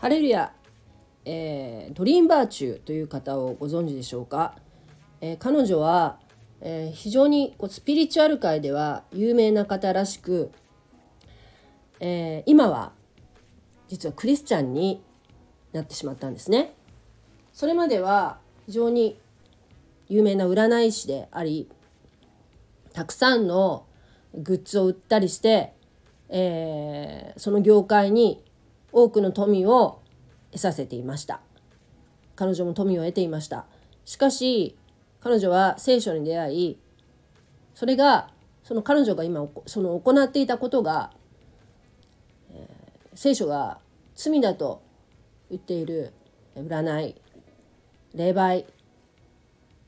[0.00, 0.54] ハレルヤ、
[1.26, 4.56] えー、ドリーンバーチューという方をご存知でしょうか、
[5.20, 6.18] えー、彼女は、
[6.62, 10.52] えー、非常にこうスピリチュアル界では有名な方らしく、
[12.00, 12.92] えー、今は
[13.88, 15.02] 実はクリスチャンに
[15.74, 16.72] なってしまったんですね。
[17.52, 19.18] それまでは非常に
[20.08, 21.68] 有名な占い師であり
[22.94, 23.84] たくさんの
[24.32, 25.74] グッズを売ったりして、
[26.30, 28.42] えー、その業界に
[28.92, 30.00] 多くの富を
[30.50, 31.40] 得させていました。
[32.36, 33.66] 彼女も富を得ていました。
[34.04, 34.76] しかし
[35.20, 36.78] 彼女は聖書に出会い
[37.74, 38.30] それが
[38.64, 41.12] その彼女が今その行っていたことが、
[42.52, 42.68] え、
[43.14, 43.78] 聖書が
[44.14, 44.82] 罪だと
[45.50, 46.12] 言っている
[46.56, 47.16] 占い
[48.14, 48.64] 霊媒、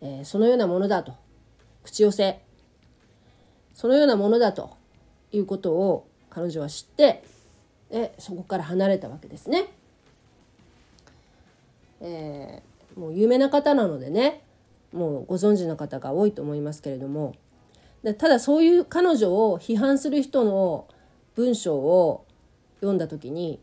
[0.00, 1.14] え、そのようなものだと
[1.84, 2.42] 口寄せ
[3.74, 4.76] そのようなものだと
[5.32, 7.24] いうことを彼女は知って
[7.92, 9.66] でそこから離れたわけですね。
[12.00, 14.42] えー、もう有名な方なのでね
[14.92, 17.36] もうご存知の方が多いと思いますけれども
[18.18, 20.88] ただそういう彼女を批判する人の
[21.36, 22.24] 文章を
[22.80, 23.60] 読んだ時に、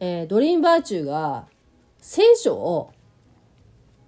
[0.00, 1.44] えー、ドリーンバーチューが
[2.00, 2.92] 聖書を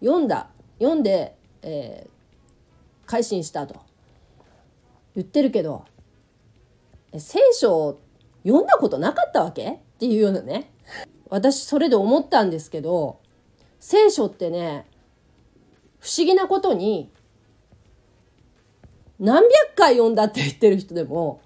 [0.00, 3.76] 読んだ読んで、えー、改心したと
[5.14, 5.84] 言ってるけど
[7.18, 7.98] 聖書
[8.44, 9.70] 読んだことなかったわけ？
[9.72, 10.72] っていうようなね
[11.28, 13.20] 私それで思ったんですけど
[13.78, 14.86] 聖書ってね
[15.98, 17.10] 不思議なことに
[19.18, 21.42] 何百回読んだって言ってる人でも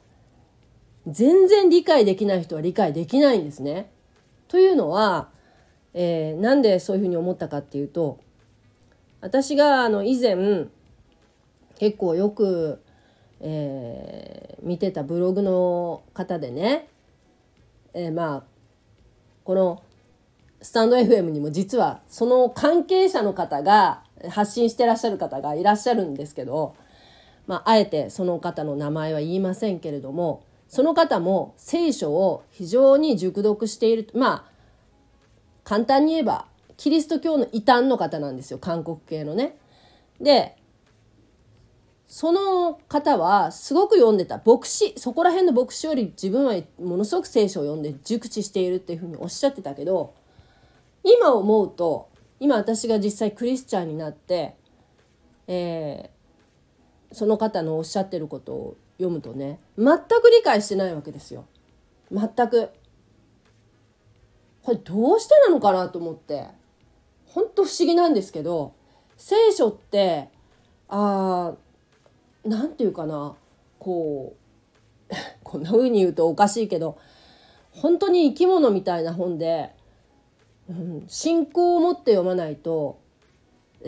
[1.08, 3.90] 全然理解できない人は理解できないんですね。
[4.46, 5.30] というのは、
[5.92, 8.20] えー、なんでそういうふうに思ったかっていうと
[9.20, 10.36] 私があの以前
[11.76, 12.80] 結構よく
[13.46, 16.88] えー、見てたブログの方でね、
[17.92, 18.42] えー、まあ
[19.44, 19.82] この
[20.62, 26.74] スタンド FM にも実はその関係者の方が発信してらっしゃる方がいらっしゃるんですけど、
[27.46, 34.54] まあ、あえてその方の名前は言いませんけれどもその方も聖書を非常に熟読しているまあ
[35.64, 36.46] 簡単に言えば
[36.78, 39.58] キリスト教の異端の方なんですよ韓国系のね。
[40.18, 40.56] で
[42.06, 44.40] その方はすごく読んでた。
[44.44, 50.14] 牧師そこら辺の牧師より自分はものすごく聖書を読んで熟知しているっていうふうにおっしゃってたけど
[51.02, 52.08] 今思うと
[52.40, 54.54] 今私が実際クリスチャンになって、
[55.46, 61.46] えー、その方のおっしゃってることを読むとね全く理解してないわけですよ。
[62.12, 62.70] 全く。
[64.62, 66.46] これどうしてなのかなと思って。
[67.26, 68.74] 本当不思議なんですけど
[69.16, 70.28] 聖書って
[70.88, 71.63] ああ
[72.44, 73.34] 何て言うかな
[73.78, 74.34] こ
[75.10, 76.98] う こんな風に言うとおかしいけど
[77.72, 79.70] 本当に生き物みたいな本で、
[80.68, 82.98] うん、信仰を持って読まないと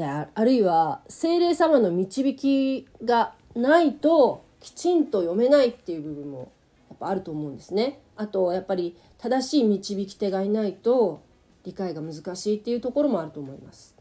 [0.03, 6.53] あるいは精霊様の導きがないときちんと読めないっていう部分も
[6.91, 8.01] やっぱあると思うんですね。
[8.17, 11.23] あとやっぱり正しい導き手がいないと
[11.65, 13.95] 理解が難しいっていうところもあると思います。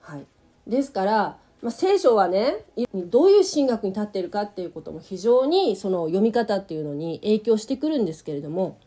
[0.00, 0.26] はい、
[0.66, 2.58] ですからまあ、聖書はね
[2.94, 8.78] どういう神学に立っているかっていうことも非常にその読み方っていうのに影響してくるんですけれども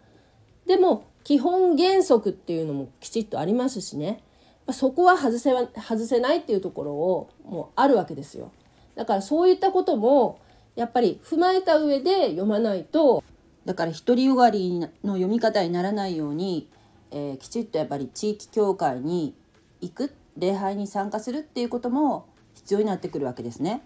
[0.66, 4.24] でも基本原則っていうのもきちっとありますしね
[4.72, 8.54] そこは外せ外せないっていうところをもうあるわけですよ。
[8.96, 10.40] だからそういったことも
[10.78, 13.26] やっぱり踏まえた上で読まないと
[13.66, 16.70] だから独りよがりの読み方にならないように、
[17.12, 19.36] えー、きちっとやっぱり地域教会に
[19.82, 23.82] 行く礼拝に参加するっていうことも必要になってくるわけですね。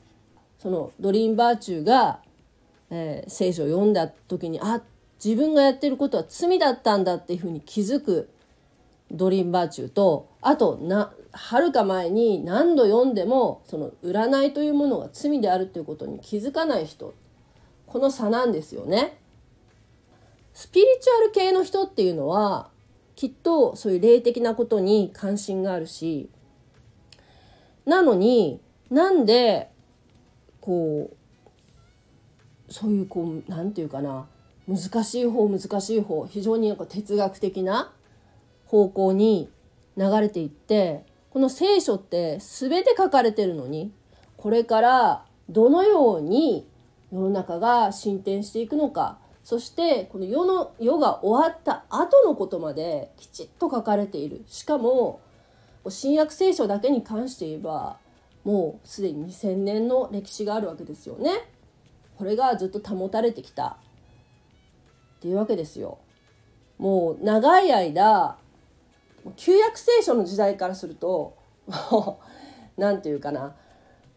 [0.57, 2.19] そのドリーンバーチューが、
[2.89, 4.81] えー、聖書を読んだ時にあ
[5.23, 8.29] 自分がやってることは罪だったんだっていうふうに気づく
[9.12, 17.13] ドリーンバーチューとあとなはるか前に何度読んでもその占いというものが罪であるということに気づかない人
[17.86, 19.19] この差なんですよね。
[20.53, 22.69] スピリチュアル系の人っていうのは
[23.15, 26.30] きっとそういう霊的なことに関心があるし
[27.85, 28.59] なのに
[28.89, 29.69] なんで
[30.62, 34.25] こうそういうこう何て言うかな
[34.68, 37.91] 難しい方難しい方非常になんか哲学的な
[38.65, 39.50] 方向に
[39.97, 43.91] 流れていってこの聖書って全て書かれてるのに
[44.38, 46.65] これからどのように
[47.12, 54.44] 世の中が進展していくのかそしてこの世の世が終わった後のことまできちっと書かれている。
[54.47, 55.19] しかも
[55.89, 57.97] 新約聖書だけに関して言えば
[58.44, 61.31] もうすでに2,000年の歴史があるわけですよね。
[62.18, 63.75] これがずっと保たれてきたっ
[65.21, 65.97] ていうわけですよ。
[66.77, 68.38] もう長い間
[69.35, 72.19] 旧約聖書の時代からするとも
[72.77, 73.56] う何て言うかな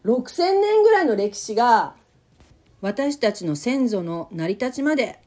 [0.05, 1.95] 6,000年ぐらいの歴史が
[2.81, 5.21] 私たちの先祖の成り立ちまで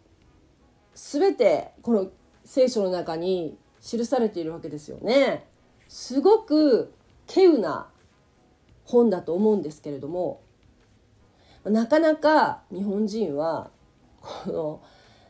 [0.96, 2.08] 全てこの
[2.46, 5.46] 聖書の中に記されているわけですよね。
[5.90, 6.94] すごく
[7.28, 7.90] 稀有な
[8.86, 10.42] 本だと思うんですけれども
[11.66, 13.72] なかなか日本人は
[14.22, 14.82] この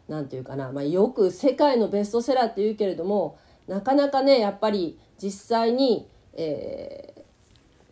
[0.07, 7.15] 何て言うかな、まあ、よく世界のベストセラーって言うけれどもなかなかねやっぱり実際に、え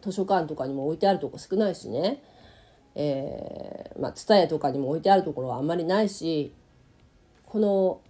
[0.01, 2.21] ー、図書館とかにも置いてあるとこ少ないしね
[2.99, 6.51] えー、まあ蔦屋とかにも置いてあるところはあんまりないし
[7.45, 8.01] この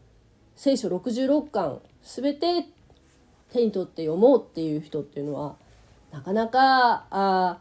[0.55, 2.69] 聖書66巻全て
[3.51, 5.55] 手に取って読もうっていう人っていうのは
[6.11, 7.59] なかなかあ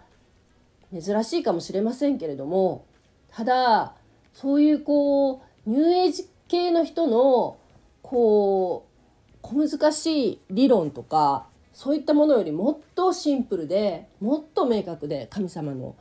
[0.93, 2.87] 珍しいかもしれませんけれども
[3.31, 3.95] ただ
[4.33, 7.59] そういうこうニューエイジ系の人の
[8.03, 15.95] こう小難しい理論とかそういったものよりもっとシンプルでもっと明確で神様の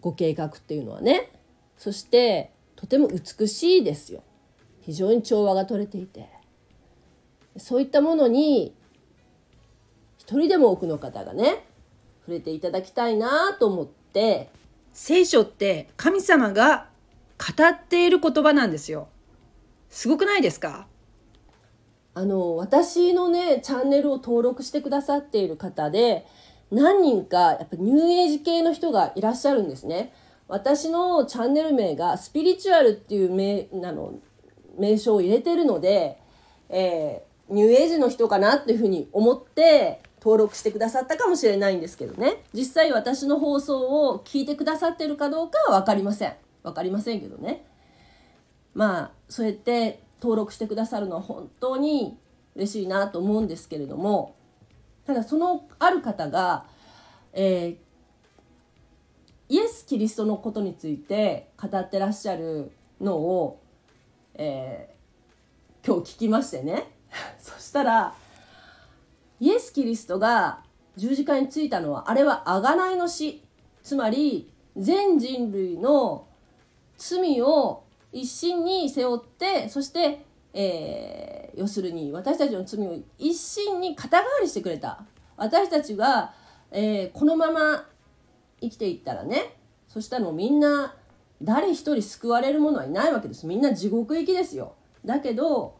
[0.00, 1.32] ご計画っていうのはね。
[1.76, 4.22] そしてとても美しいですよ。
[4.80, 6.28] 非常に調和が取れていて。
[7.56, 8.74] そういったものに
[10.26, 11.64] 一人でも多くの方がね
[12.22, 14.50] 触れていただきたいなと思って。
[14.92, 16.88] 聖書って神様が
[17.38, 19.08] 語っている言葉なんですよ。
[19.88, 20.88] すごくないですか？
[22.14, 26.26] あの私のねチャンネルを登録してくださっている方で
[26.72, 30.12] 何人かやっぱニューエイジ系の人がいらっしゃるんですね。
[30.48, 34.14] 私のチャンネル名がスピリチュアルっていう名なの
[34.76, 36.18] 名称を入れてるので、
[36.68, 42.42] えー、ニューエイジの人かなっていうふうに思って登録してくださったかもしれないんですけどね。
[42.52, 46.34] 実際私の放送を聞いてくださってるかどうかは分かりません。
[46.64, 47.64] 分かりませんけどね。
[48.74, 52.18] まあそうやって登録してくださるのは本当に
[52.56, 54.34] 嬉しいなと思うんですけれども。
[55.06, 56.66] ただそのある方が、
[57.32, 63.62] えー、イエス・キリストのことについて語ってらっしゃるのを、
[64.34, 66.90] えー、今日聞きましてね。
[67.38, 68.25] そしたら
[69.40, 70.60] イエス・キリストが
[70.96, 73.42] 十字架についたのはあれは贖いの死。
[73.82, 76.26] つまり全人類の
[76.98, 80.24] 罪を一心に背負ってそして
[80.58, 85.04] えー、要するに私たちの罪を一心に肩代わりしてくれた。
[85.36, 86.32] 私たちが、
[86.70, 87.86] えー、このまま
[88.62, 89.54] 生きていったらね
[89.86, 90.94] そしたらもうみんな
[91.42, 93.46] 誰一人救われる者はいないわけです。
[93.46, 94.76] みんな地獄行きですよ。
[95.04, 95.76] だけど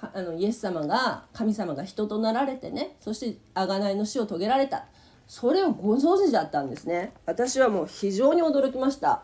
[0.00, 4.86] あのイエス様が神様が人となられてねそして贖いの死を遂げられた。
[5.26, 7.12] それをご存知だったんですね。
[7.24, 9.22] 私はもう非常に驚きました。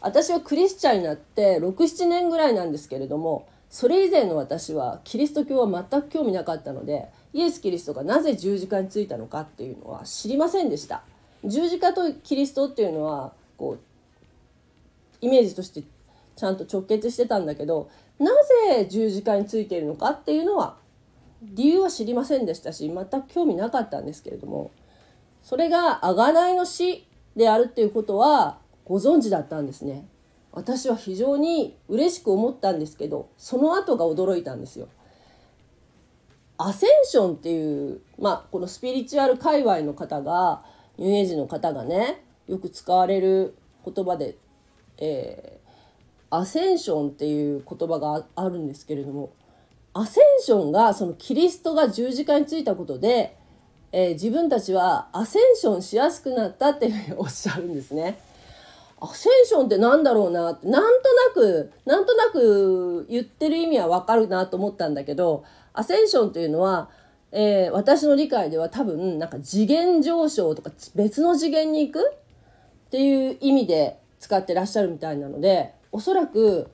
[0.00, 11.02] 私はクリスチャンになって67年ぐらいなんですけれどもそれ以前の私はキリスト教は全く興味なかったのでイエス・キリストがなぜ十字架についたのかっていうのは知りませんでした。
[11.44, 13.80] 十字架とキリストっていうのはこう
[15.20, 15.84] イメージとして
[16.36, 17.90] ちゃんと直結してたんだけど
[18.22, 18.30] な
[18.68, 20.76] ぜ十字架についているのかっていうのは
[21.42, 24.70] 理由は知りませんでしたし全く興味なかったんですけれども
[25.42, 30.06] それが贖いの死であるっていうことはご存知だったんですね
[30.52, 34.88] 私は非常に嬉しく思ったんですけどその後が驚いたんですよ。
[36.58, 40.62] アセンションっていう、まあ、このスピリチュアル界隈の方が
[40.96, 44.36] ニューエイジの方がねよく使われる言葉で、
[44.98, 45.61] えー、
[46.34, 49.34] アセンションっていう言葉があるんですけれども
[49.92, 53.36] アセンションがそのキリストが十字架についたことで、
[53.92, 58.18] えー、自分たちはアセンションしやすくなったっていうふうにおっしゃるんですね。
[58.98, 66.88] アセンションってなんだろうなってなんとなくなんとなく言ってる意味はわかるなと思ったんだけどアセンションっていうのは、
[67.32, 72.10] えー、私の理解では多分なんか次元上昇とか別の次元に行く
[72.86, 76.70] っていう意味で使ってらっしゃるみたいなのでおそらく、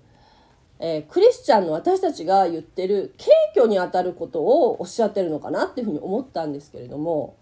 [0.78, 7.36] えー、クリスチャンの私たちが言ってる謙虚にあたることをおっしゃってるのかなっていうふうに思ったんですけれども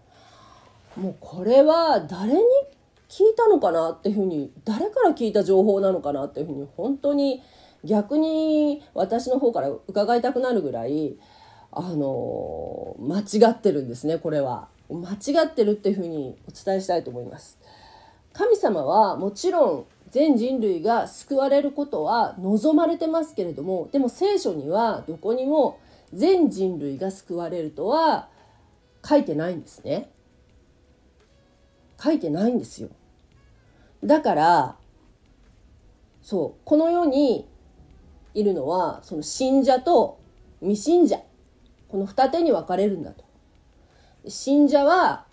[0.96, 2.40] もうこれは誰に
[3.08, 7.42] 聞いたのかなっていうふうに誰から聞いた情報なのかなっていうふうに本当に
[7.84, 11.16] 逆に私の方から伺いたくなるぐらい
[11.70, 14.68] あの間違ってるんですねこれは。
[14.88, 17.58] 間違ってるっていうふうにお伝えしたいと思います。
[18.32, 25.78] 神様はもちろん全人類が救われることは望まれてますけれどもでも聖書にはどこにも
[26.12, 28.28] 全人類が救われるとは
[29.04, 30.10] 書いてないんですね
[32.02, 32.90] 書いてないんですよ。
[34.04, 34.76] だから
[36.22, 37.48] そうこの世に
[38.34, 40.20] いるのはその信者と
[40.60, 41.20] 未信者
[41.88, 43.24] この二手に分かれるんだと。
[44.28, 45.24] 信者は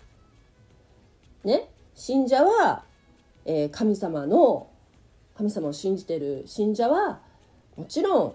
[1.44, 2.84] ね信者は、
[3.44, 4.68] えー、神様の
[5.36, 7.20] 神様を信じてる信者は
[7.76, 8.34] もちろん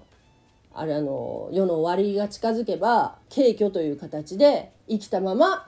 [0.74, 5.68] あれあの世の終わりが近づけば敬虚という形で生きたまま、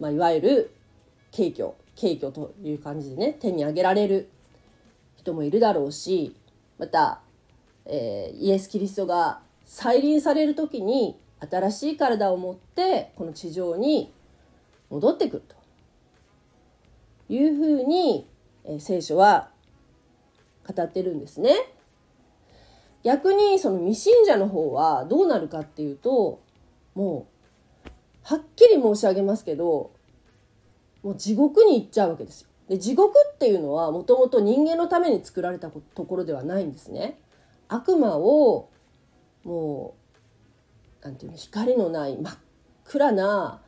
[0.00, 0.70] まあ、いわゆる
[1.30, 4.28] 敬虚敬虚という感じでね手に挙げられる
[5.16, 6.34] 人もいるだろうし
[6.78, 7.20] また、
[7.86, 14.12] えー、イエス・キリストが再臨される時に新しい体を持ってこの地上に
[14.90, 15.63] 戻ってくると。
[17.28, 18.28] いうふうに、
[18.64, 19.50] え、聖書は
[20.66, 21.54] 語ってるんですね。
[23.04, 26.40] 逆にその未信者の方はどうなるかっていうと
[26.94, 27.28] も
[27.84, 27.88] う
[28.22, 29.92] はっきり申し上げますけど
[31.02, 32.48] もう地獄に行っちゃうわけですよ。
[32.66, 37.20] で地獄っていうのはもともと人間のために作られたところではないんですね。
[37.68, 38.70] 悪魔を
[39.44, 39.94] も
[41.02, 42.34] うなんていうの光のない真っ
[42.84, 43.60] 暗な、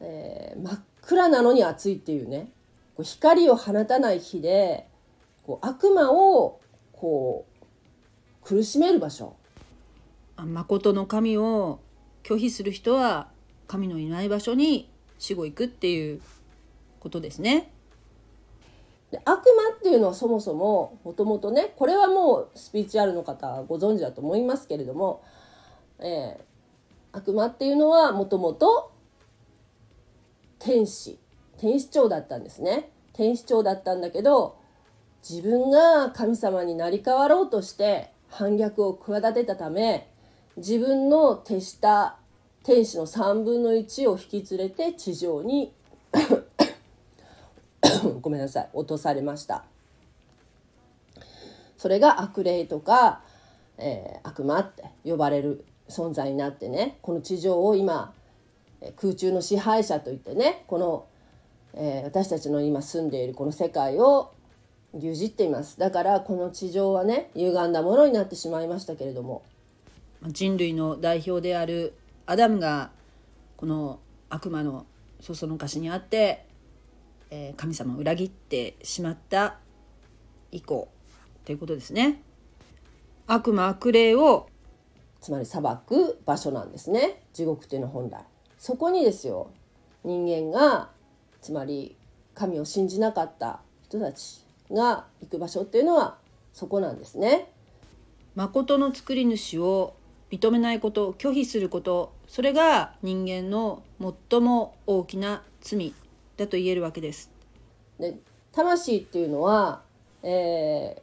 [0.00, 0.80] えー、真っ
[1.12, 2.48] 暗なのに暑いっていうね
[2.96, 4.86] こう光を放たない火で
[5.44, 6.60] こう悪魔を
[6.92, 9.36] こう苦しめる場所
[10.36, 11.80] 誠の神を
[12.22, 13.28] 拒否する人は
[13.66, 16.20] 神のいない場所に死後行くっていう
[17.00, 17.72] ことですね。
[19.10, 25.22] で悪魔っていうのはそもそももともとねこれはもうスピーチュアルの方ご存知だと思いますけれども、
[25.98, 26.38] えー、
[27.12, 28.91] 悪魔っていうのはもともと
[30.62, 31.18] 天使
[31.58, 32.90] 天使長だったんですね。
[33.12, 34.56] 天使長だったんだけど
[35.28, 40.08] 自分が神様になり変わろうとして反逆を企てたため
[40.56, 42.16] 自分の手下
[42.64, 45.72] 天使の3分の1を引き連れて地上に
[48.22, 49.64] ごめんなさい落とされました。
[51.76, 53.22] それが悪霊とか、
[53.78, 58.14] えー、悪魔って呼ばれる存在になってねこの地上を今
[58.96, 61.06] 空中の支配者といってねこの、
[61.74, 64.32] えー、私たちの今住んでいるこの世界を
[64.94, 65.78] 牛耳っています。
[65.78, 69.42] だからこの地上はね歪んだものになってしまいましたけれども。
[70.26, 71.94] 人類の代表である
[72.26, 72.90] アダムが
[73.56, 73.98] この
[74.28, 74.86] 悪魔の
[75.20, 76.46] そそのかしにあって、
[77.30, 79.58] えー、神様を裏切ってしまった
[80.52, 80.88] 以降
[81.44, 82.22] ということですね。
[83.26, 84.48] 悪魔悪霊を
[85.20, 87.22] つまり裁く場所なんですね。
[87.32, 88.24] 地獄っていうのは本来
[88.62, 89.50] そこにですよ
[90.04, 90.90] 人間が
[91.40, 91.96] つまり
[92.32, 96.16] 神を信じなかった人たちが行く場所っていうのは
[96.52, 97.50] そこなんですね。
[98.36, 99.94] 誠の作り主を
[100.30, 103.82] 認めないこと拒否することそれが人間の
[104.30, 105.92] 最も大きな罪
[106.36, 107.32] だと言えるわけです。
[107.98, 108.16] で
[108.52, 109.82] 魂っていうのは、
[110.22, 111.02] え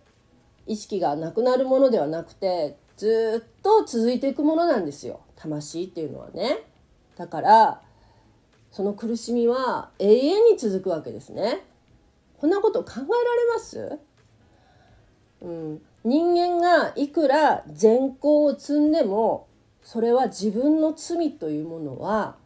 [0.65, 6.68] ー、意識がなくなるものではなくてずっと続いていくものなんですよ魂っていうのはね。
[7.19, 7.81] だから
[8.71, 11.65] その苦しみは永遠に続くわけですね。
[12.39, 13.07] こんなこと考えられ
[13.53, 13.99] ます、
[15.41, 19.47] うん、人間がいくら善行を積んでも
[19.83, 22.38] それは自分の罪というものは、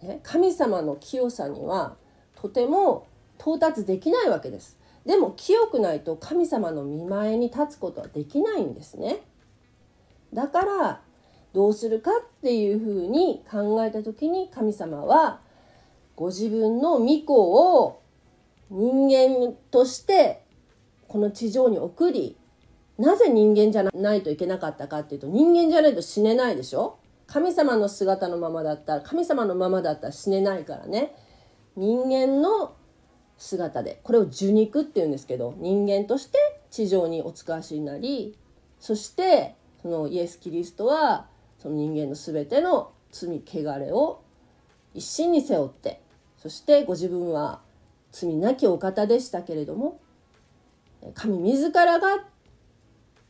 [0.00, 1.96] ね、神様の清さには
[2.36, 3.08] とても
[3.40, 4.78] 到達できないわけです。
[5.04, 9.22] でも清くないと神様の見前に立つことはできないんですね。
[10.32, 11.00] だから
[11.56, 15.40] どうするかっていうふうに考えた時に神様は
[16.14, 18.02] ご自分の御子を
[18.68, 20.44] 人間として
[21.08, 22.36] この地上に送り
[22.98, 26.98] なぜ人間じゃないといけなかったかっていうと人間じゃないと死ねないでしょ？
[27.26, 31.16] 神様の姿のままだったら神様のままだったら死ねないからね。
[31.74, 32.74] 人間の
[33.38, 36.38] 姿でこれを受肉っていうんですけど人間として
[36.70, 38.36] 地上にお使わしになり
[38.78, 41.28] そしてそのイエス・キリストは
[41.66, 44.22] その人間の全ての罪汚れを
[44.94, 46.00] 一身に背負って
[46.38, 47.60] そしてご自分は
[48.12, 49.98] 罪なきお方でしたけれども
[51.14, 52.24] 神自らが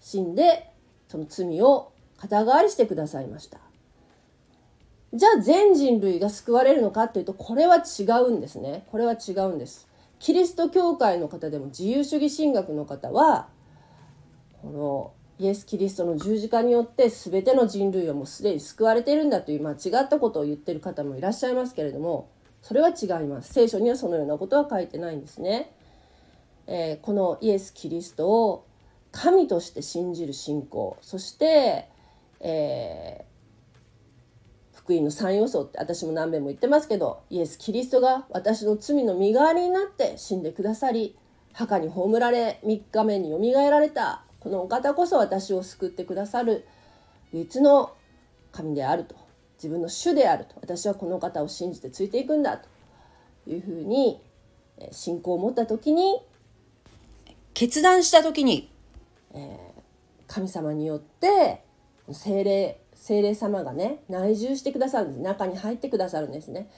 [0.01, 0.71] 死んで
[1.09, 3.59] その罪を肩代わりしてくださいました。
[5.15, 8.85] じゃあ全人類が救われるのかっていうとこれは違うんですね。
[8.91, 9.89] これは違うんです。
[10.19, 13.49] キリスト教会の方でも自由主義神学の方は
[14.61, 22.31] このイエス・キリストの十字架によって全ての人類はもうすでに救われているんだという間違ったことを言ってる方もいらっしゃいますけれども
[22.63, 23.53] それは違います。
[23.53, 25.73] 聖書にはそのようなことは書いてないんですね、
[26.67, 28.67] えー、このイエス・キリストを
[29.13, 31.89] 神として信じる信仰そして、
[32.41, 41.17] えー、福音の3要素って私も何遍も言ってますけどイエス・キリストが私の罪の身代わりになって死んでくださり
[41.53, 44.26] 墓に葬られ3日目によみがえられた。
[44.47, 46.69] このお方こそ私を救ってくださる
[47.33, 47.97] 唯一の
[48.53, 49.17] 神であると。
[49.57, 50.55] 自分の主であると。
[50.61, 52.69] 私はこの方を信じてついていくんだと
[53.51, 54.21] いうふうに
[54.93, 56.23] 信仰を持った時に
[57.55, 58.71] 決断した時に、
[59.35, 61.65] えー、神様によって
[62.13, 65.23] 精霊精霊様がね内住してくださるんです。
[65.25, 66.71] 中に入ってくださるんですね。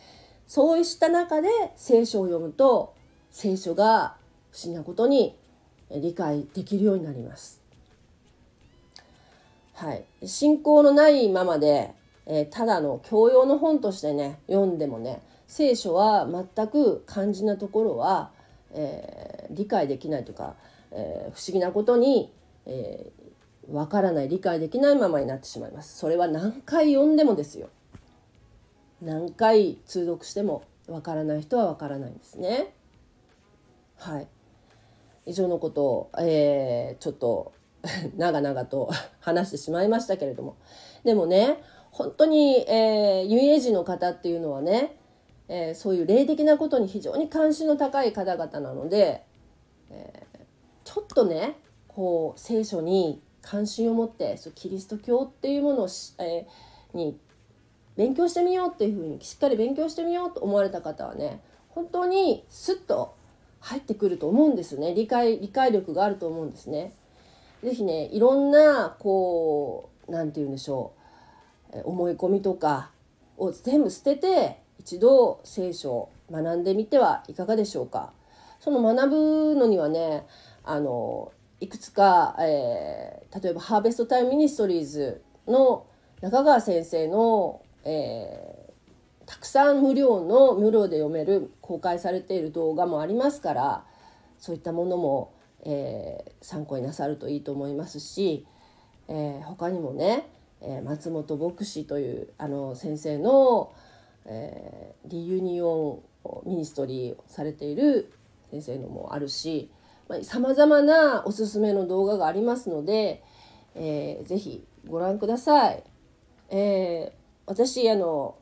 [0.46, 2.94] そうした中で聖書を読むと
[3.30, 4.16] 聖書が
[4.52, 5.36] 不思議なことに
[5.90, 7.57] 理解できるようになります。
[9.78, 11.94] はい、信仰のないままで、
[12.26, 18.32] えー、ただの教養の本としてね読んでもね聖書は全く肝心なところは、
[18.72, 20.56] えー、理解できないとか、
[20.90, 22.32] えー、不思議なことに、
[22.66, 25.96] えー、分からない理解できないままになってしまいます。
[25.96, 27.68] それは何回読んでもですよ。
[29.00, 32.74] 何回通読しても分からない人は分からないんですね。
[33.96, 34.26] はい。
[35.24, 37.52] 以上のことを、えー、ちょっと
[38.16, 40.56] 長々と話してしまいましたけれども
[41.04, 44.96] でもね本当に、えー、遊泳児の方っていうのはね、
[45.48, 49.24] えー、そういう霊的なことに非常に関心の高い方々なので、
[49.90, 50.38] えー、
[50.84, 51.56] ちょっとね
[51.88, 57.18] こう聖書に関心を持ってそうキリスト教っていうものをしえー、に
[57.96, 63.16] 勉強してみようっていうふうにしっかり勉強してみようと思われた方はね本当にスッと
[63.60, 66.92] 入ってくると思うんですね理解理解力があると思うんですね。
[67.62, 70.92] 是非ねいろんなこう何て言うんでしょ
[71.72, 72.90] う思い込みとか
[73.36, 78.12] を全部捨てて一度聖書を学んでみてはいかがでしょうか。
[78.60, 80.26] その学ぶのにはね
[80.64, 85.86] あのいくつか、えー、例えばハーベストタイムミニストリーズの
[86.20, 93.84] 中川先生の、えー、たくさん無料の無料で読める公開されている動画もありますから
[94.38, 95.32] そういったものも
[95.64, 98.46] えー、参考になさるといいと思いますし、
[99.08, 100.28] えー、他にもね、
[100.60, 103.72] えー、松本牧師というあの先生の、
[104.24, 106.02] えー、リユニオ
[106.44, 108.12] ンミニストリーをされている
[108.50, 109.70] 先生のもあるし
[110.22, 113.22] さまざ、まなおすすめの動画がありますので、
[113.74, 115.84] えー、ぜひご覧ください。
[116.48, 118.36] えー、私あの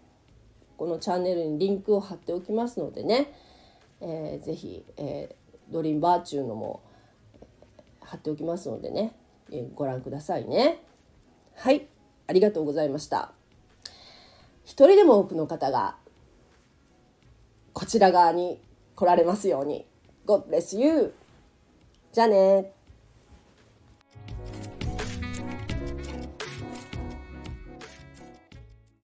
[0.77, 3.33] このチャンネルにリンクを貼っておきますのでね、
[4.01, 6.83] えー、ぜひ、えー、ドリームバーチューのも
[8.07, 9.13] 貼っておきますのでね、
[9.53, 10.81] えご覧くださいね。
[11.57, 11.87] はい、
[12.27, 13.33] ありがとうございました。
[14.65, 15.97] 一人でも多くの方が
[17.73, 18.61] こちら側に
[18.95, 19.87] 来られますように。
[20.27, 21.15] God bless you!
[22.13, 22.73] じゃあね